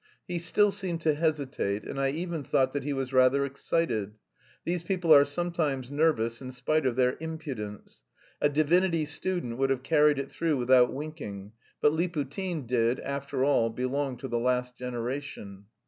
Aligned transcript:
He 0.27 0.39
still 0.39 0.71
seemed 0.71 1.01
to 1.01 1.13
hesitate, 1.13 1.83
and 1.83 1.99
I 2.01 2.09
even 2.09 2.43
thought 2.43 2.73
that 2.73 2.81
he 2.81 2.91
was 2.91 3.13
rather 3.13 3.45
excited. 3.45 4.15
These 4.65 4.81
people 4.81 5.13
are 5.13 5.23
sometimes 5.23 5.91
nervous 5.91 6.41
in 6.41 6.51
spite 6.53 6.87
of 6.87 6.95
their 6.95 7.17
impudence. 7.19 8.01
A 8.41 8.49
divinity 8.49 9.05
student 9.05 9.59
would 9.59 9.69
have 9.69 9.83
carried 9.83 10.17
it 10.17 10.31
through 10.31 10.57
without 10.57 10.91
winking, 10.91 11.51
but 11.81 11.93
Liputin 11.93 12.65
did, 12.65 12.99
after 13.01 13.45
all, 13.45 13.69
belong 13.69 14.17
to 14.17 14.27
the 14.27 14.39
last 14.39 14.75
generation. 14.75 15.65